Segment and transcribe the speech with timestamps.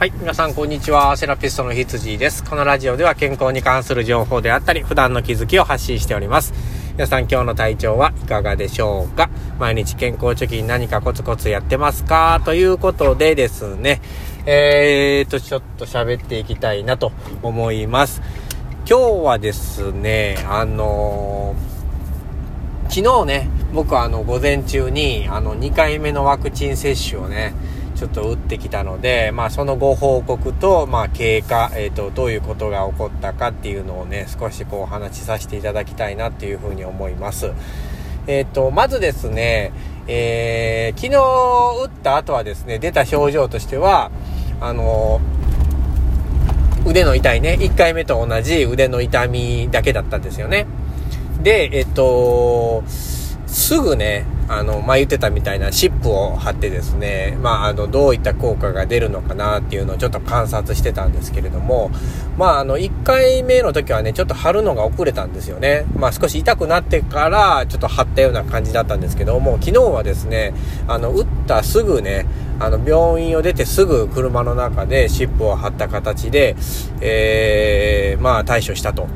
[0.00, 0.12] はい。
[0.18, 1.14] 皆さん、こんにちは。
[1.18, 2.42] セラピストの羊です。
[2.42, 6.54] このラジオでは健康に関する情報であったり、普段の気づきを発信しております。
[6.94, 9.28] 皆さん、今日の体調はいかがでしょうか？
[9.58, 12.40] 毎日健康貯金何かコツコツやってますか？
[12.46, 14.00] ということでですね、
[14.46, 17.12] えーと、ちょっと喋っていきたいなと
[17.42, 18.22] 思います。
[18.88, 27.52] 今日はですね、あのー、昨日ね、僕はあの、午前中に、あの、2回目のワクチン接種をね、
[28.00, 37.52] ちょっと打ってきたので、まあ、そのご報告と、まあ、経過、えっ、ー、と、どういうことが起こったかっていうのをね、少しこうお話しさせていただきたいなっていうふうに思います。
[38.26, 39.74] えっ、ー、と、まずですね、
[40.06, 44.10] えー、昨日打った後はですね、出た症状としては、
[44.62, 45.20] あの
[46.86, 50.66] 腕の痛いね、1回目と同じ腕の痛みだけだったんですよね。
[51.42, 61.92] で、えっと、すぐね、あの、まあ、言ってたみたいなシップを貼ってですね、まあ、あの、どういった効果が出るのかなっていうのをちょっと観察してたんですけれども、
[62.36, 65.86] まあ、あの、1回目の時はね、ちょっと貼るのが遅れたんですよね。
[65.94, 70.52] まあ、少し痛くなってから、ちょっと貼ったような感じだったんですけども、昨日はですね、
[70.88, 72.26] あの、打ったすぐね、
[72.58, 76.56] あの、病院を出てすぐ車の中でシップを貼った形で、
[77.00, 79.06] えー、まあ、対処したと。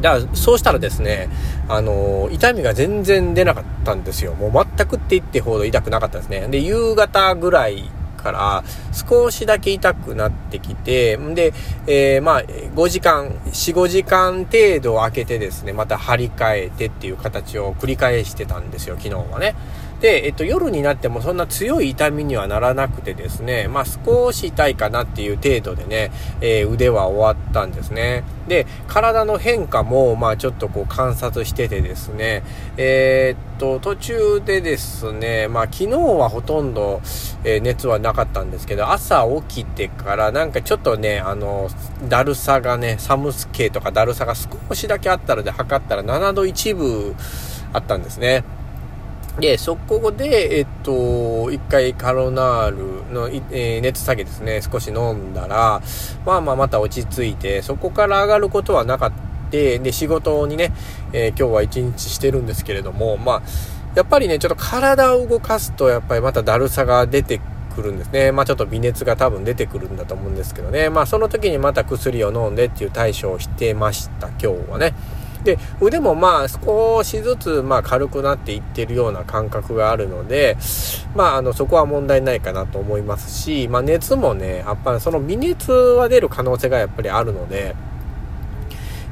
[0.00, 1.28] だからそうしたらですね、
[1.68, 4.34] あの、痛みが全然出なかったんですよ。
[4.34, 6.46] もう全くって言ってほど痛くなかったですね。
[6.48, 11.52] で、夕方ぐらいから少しだけ痛くなってきて、んで、
[11.86, 19.54] えー、まあ、5時間、4、5時間程度空けてですね、また張り替えてっていう形を繰り返してたんですよ、昨日はね。
[20.00, 28.24] で、えっと、夜になってもそんな強い痛みにはならなくてですね、まあ、少し痛いかなっていう程度でね、えー、腕は終わったんですね。
[28.46, 32.42] で、体の変化も、まあ、ちょっとこう観察しててですね、
[32.76, 37.00] えー、っと、途中でですね、まあ、昨日はほとんど、
[37.44, 41.68] えー、熱はなかったんですけど、朝起きてからなんかちょっとね、あの、
[42.08, 47.16] だるさがね、寒スケとかだるさが少しだけあったので測ったら7度1分
[47.72, 48.44] あったんですね。
[49.38, 55.82] で、そこで、えっと、一回カロナールの、えー、熱下げですね、少し飲んだら、
[56.24, 59.26] まあまあまた落ち着いて、そこから上がることはなかった。
[59.50, 60.72] で、仕事にね、
[61.12, 63.42] えー、今日は一日してるんですけれども、まあ、
[63.94, 67.40] やっぱりね、ちょっと体を動かすと、やっぱりまただるさが出て
[67.74, 68.32] くるんですね。
[68.32, 70.90] まあちょっと微熱が多分出てくるんだと思うんですけどね。
[70.90, 74.94] まあその時にまた薬を飲んでっていう対処をしてました、今日はね。
[75.46, 80.56] で、腕もまあ少しずつまあ軽くなっていってるような感覚があるので、
[81.14, 87.76] まああのそこは問題ないかなと思いますし、まあ熱もね、やっぱりその微熱は出る可能性がやっぱりあるので、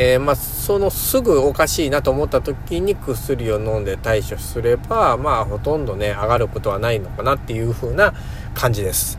[0.00, 8.14] えー、まあ、そのすぐおかしいなと思った時に薬を飲んで対処すれば、まあ、ほとんどね、上がることはないのかなっていう風な
[8.54, 9.18] 感じです。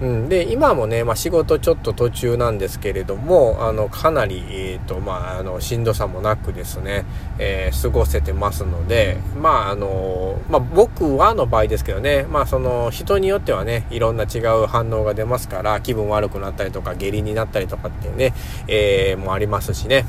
[0.00, 7.04] うん、で、今もね、まあ、仕事ちょっと途中なんですけれども、あの、かなり、え、ー、と、まあ、あの、しんどさもなくですね、
[7.38, 18.32] えー、過ごせてますので、まあ、あの、まあ、僕はの場合ですけどね、まあ、その、人によってはね、いろんな違う反応が出ますから、気分悪くなったりとか、下痢になったりとかっていうね、
[18.68, 20.06] えー、もありますしね、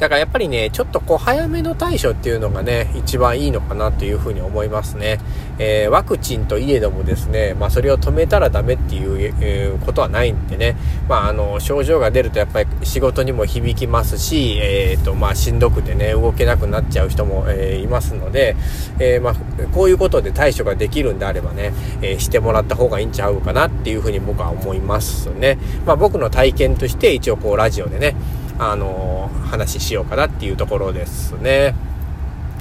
[0.00, 5.18] だからやっぱりね、ちょっとこう早めの対処っていうのがね、一番いいのかなというふうに思いますね。
[5.58, 10.74] えー、ワクチンといえどもですね、まあそれを止めたらダメっていう、えー、ことはないんでね、
[11.06, 18.56] まああの、症状が出るとやっぱり仕事にも響きますし、えっ、ー、と、まあしんどくてね、動けなくなっちゃう人も、えいますので、
[18.98, 19.34] えまあ
[19.74, 25.58] こういうことで対処ができるんであればね、えしてもらった方がいいんちゃうかなっていうふうに僕は思いますね。
[25.84, 28.16] まあ僕の体験として一応こうラジオでね、
[28.60, 31.74] あの話しようかなっていうところですね。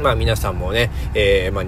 [0.01, 1.65] まあ皆さんもね、えー、まあ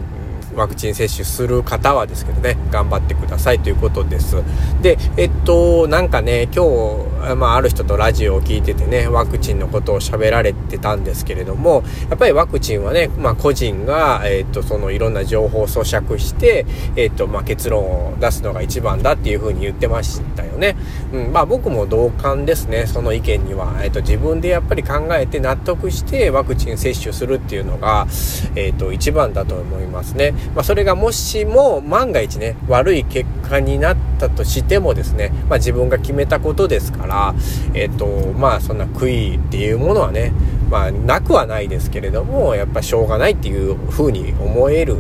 [0.56, 4.38] ワクチン接種する方はですけどね、頑張ってくださいということです。
[4.82, 20.76] で、えっと、なんかね、今日、まあ、ある人とラジオを聞いててね、ワクチンのことを喋られてたんですけれども、やっぱりワクチンはね、まあ、個人が、えっと、そのいろんな情報を咀嚼して、えっと、まあ、結論を出すのが一番だっていうふうに言ってましたよね。
[21.14, 23.80] うん、まあ、僕も同感ですね、その意見には。
[23.84, 28.08] えっと、自分でやっぱり考えて納得してワクチン接種するっていうのが、
[28.56, 30.34] えっと、一番だと思いますね。
[30.56, 37.36] まあ、それがもしも万が一ね、悪い結果になったとしてもですね、まあ、自分が決めたことですから、
[37.74, 38.06] えっ、と、
[38.38, 40.34] まあそんな悔いっていうものはね、
[40.70, 44.98] まあなくはないですけれども、やっぱしょうがないっていう風に思える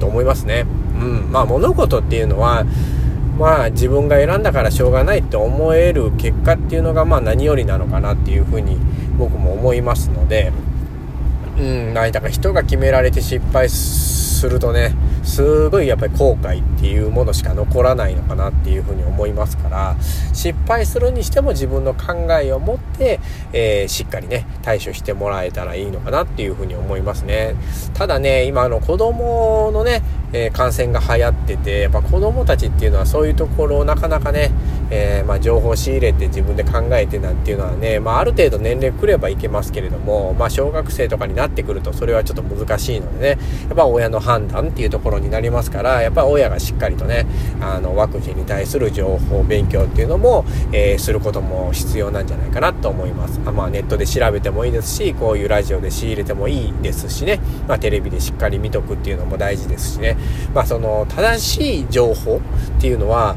[0.00, 0.66] と思いますね。
[1.00, 1.32] うん。
[1.32, 2.64] まあ物事っていうのは、
[3.38, 8.78] まあ自分が選んだからしょうがないって思える結果っていうのがまあ何よりなのかなっていうふうに
[9.18, 10.52] 僕も思いますので、
[11.58, 14.94] うん、なんだから人が決められて失敗するとね、
[15.26, 19.96] すごいやっぱり後悔っていうものしか残らないのかなっていうふうに思いますから
[20.32, 23.18] 失敗するにしても自分の考えを持って、
[23.52, 27.56] えー、しっかりね対処してもらえたらいいのかなっていうふうに思いますね。
[27.94, 34.50] ただね今あの子供のねえー、感染が流行っててやっぱ子供たちっていうのはそういうところをなかなかね、
[34.90, 43.42] えー、まあ、情報仕入れて自分で考えてなんていうのはね、まあ、ある程度年齢くればいけますけれども、まあ、小学生とかになってくるとそれはちょっと難しいのでね。
[43.68, 47.26] やっぱ親の判断っていうところになりますからやっぱ親がしっかりとね
[47.60, 53.40] あのワクチンに対する情報勉強っていうのも、えー、することも必要なんじゃないかなと思います。
[53.44, 60.16] あ、まあ、ネットで調べてもいいですしこういうラジオで仕入れてもいいですしね、まあ、テレビでしっかり見とくっていうのも大事ですしね。
[60.54, 62.40] まあ、その正しい情報
[62.78, 63.36] っていうのは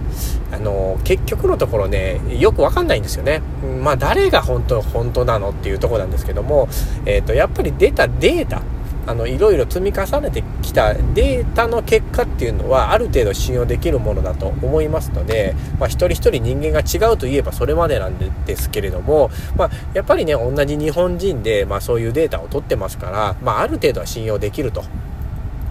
[0.52, 3.42] あの結局のところねよくわかんないんですよね。
[3.82, 6.68] まあ誰が本当本当なのっていうとこなんですけども、
[7.06, 8.62] えーと、やっぱり出たデータ
[9.10, 24.84] あのいろいろ積み重ねてきたデータの結果っていうのはある程度信用できるものだと思いますので、まあ、一人一人人間が違うといえばそれまでなんですけれども、まあ、やっぱりね同じ日本人で、まあ、そういうデータを取ってますから、まあ、ある程度は信用できると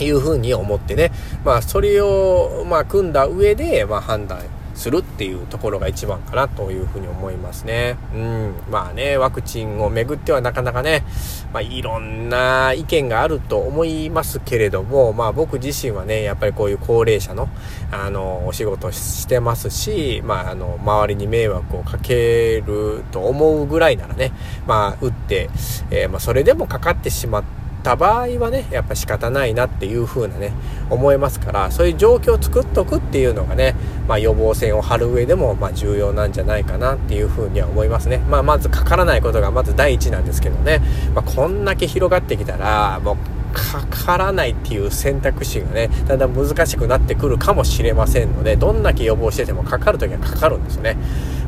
[0.00, 1.12] いうふうに思ってね、
[1.44, 4.42] まあ、それを、まあ、組んだ上で、まあ、判断
[4.78, 7.96] するっていうところが一番かなというふうに思いますね。
[8.14, 8.54] うん。
[8.70, 11.04] まあね、ワクチンをめぐってはなかなかね、
[11.52, 17.48] まあいろんな意見があると思いますけれども、まあ僕自身はね、やっぱりこういう高齢者の、
[17.90, 24.32] あの、お仕事してますし、まああの、周りに迷惑をかけると思うぐらいならね、
[24.64, 25.50] まあ打って、
[25.90, 27.57] えー、まあそれでもかかってしまって、
[27.88, 30.52] た場合はねやっぱ仕方ないなっていう風なね
[30.90, 33.74] 思いますからそういう状況を作っとくっていうのがね、
[34.06, 40.82] まあ、予防線を張る上でもま重要なんじゃないかなっていう風には思いますね、まあ、まずかからないことがまず第一なんですけどね、
[41.14, 43.37] まあ、こんだけ広がってきたらもう
[43.68, 50.96] かからないっていう選択肢がねだんだん難しくなってくるかもしれませんのでどんだけ予防しててもかかる時はかかるんですよね。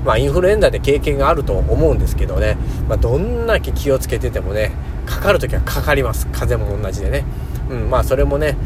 [0.04, 2.56] まあインフルエンザで経験があると思うんですけどね、
[2.88, 4.72] まあ、どんだけ気をつけててもね
[5.06, 6.26] かかるときはかかります。
[6.28, 7.24] 風邪も同じでね。
[7.70, 8.56] うんまあそれもね、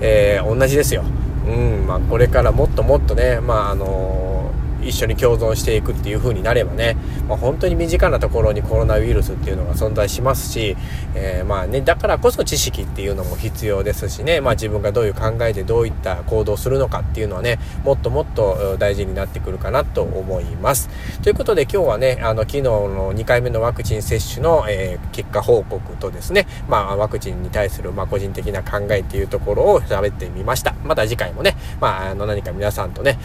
[0.00, 1.04] えー、同じですよ。
[1.48, 4.39] うんまあこれからもっともっとねまああのー
[4.82, 6.96] 一緒に共存していくっていう風になればね、
[7.28, 10.76] まあ、本当に身近なところにコロナウイルスっていうのが存在しますし、
[11.14, 20.88] えー、まあね、だからこそ知識っていうのも必要ですしね、まあ、自分がどういう考えでどういった行動するのかっていうのはね、もっともっと大事になってくるかなと思います。
[21.22, 30.74] ということで今日はね、あの、昨日の2回目のワクチン接種の、えー、結果報告とですね、まあ、ワクチンに対する、ま、個人的な考えっていうところを喋ってみました。
[30.84, 33.18] また次回もね、まあ、あの、何か皆さんとね、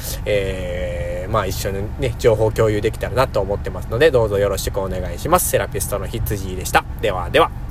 [1.25, 5.49] えーまあ一緒にね、情報共有できたらなと思ってますので、どうぞよろしくお願いします。
[5.49, 6.85] セラピストの羊でした。
[7.01, 7.64] ではでは。